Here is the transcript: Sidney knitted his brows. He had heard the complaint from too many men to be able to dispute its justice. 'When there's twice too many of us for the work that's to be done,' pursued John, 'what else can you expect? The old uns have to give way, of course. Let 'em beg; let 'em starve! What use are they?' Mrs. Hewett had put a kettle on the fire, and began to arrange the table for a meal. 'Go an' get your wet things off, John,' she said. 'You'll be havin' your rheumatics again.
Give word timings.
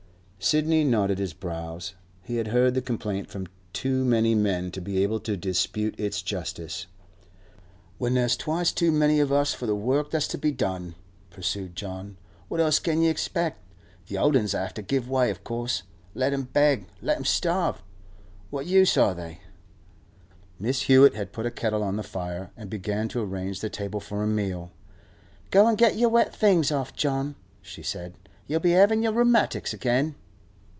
Sidney 0.43 0.83
knitted 0.83 1.19
his 1.19 1.33
brows. 1.35 1.93
He 2.23 2.37
had 2.37 2.47
heard 2.47 2.73
the 2.73 2.81
complaint 2.81 3.29
from 3.29 3.45
too 3.73 4.03
many 4.03 4.33
men 4.33 4.71
to 4.71 4.81
be 4.81 5.03
able 5.03 5.19
to 5.19 5.37
dispute 5.37 5.93
its 5.99 6.23
justice. 6.23 6.87
'When 7.99 8.15
there's 8.15 8.35
twice 8.35 8.71
too 8.71 8.91
many 8.91 9.19
of 9.19 9.31
us 9.31 9.53
for 9.53 9.67
the 9.67 9.75
work 9.75 10.09
that's 10.09 10.27
to 10.29 10.39
be 10.39 10.51
done,' 10.51 10.95
pursued 11.29 11.75
John, 11.75 12.17
'what 12.47 12.59
else 12.59 12.79
can 12.79 13.03
you 13.03 13.11
expect? 13.11 13.61
The 14.07 14.17
old 14.17 14.35
uns 14.35 14.53
have 14.53 14.73
to 14.73 14.81
give 14.81 15.07
way, 15.07 15.29
of 15.29 15.43
course. 15.43 15.83
Let 16.15 16.33
'em 16.33 16.45
beg; 16.51 16.87
let 17.03 17.17
'em 17.17 17.23
starve! 17.25 17.83
What 18.49 18.65
use 18.65 18.97
are 18.97 19.13
they?' 19.13 19.41
Mrs. 20.59 20.81
Hewett 20.85 21.13
had 21.13 21.33
put 21.33 21.45
a 21.45 21.51
kettle 21.51 21.83
on 21.83 21.97
the 21.97 22.03
fire, 22.03 22.49
and 22.57 22.67
began 22.67 23.07
to 23.09 23.21
arrange 23.21 23.59
the 23.61 23.69
table 23.69 23.99
for 23.99 24.23
a 24.23 24.27
meal. 24.27 24.71
'Go 25.51 25.67
an' 25.67 25.75
get 25.75 25.97
your 25.99 26.09
wet 26.09 26.35
things 26.35 26.71
off, 26.71 26.95
John,' 26.95 27.35
she 27.61 27.83
said. 27.83 28.15
'You'll 28.47 28.59
be 28.59 28.71
havin' 28.71 29.03
your 29.03 29.11
rheumatics 29.13 29.71
again. 29.71 30.15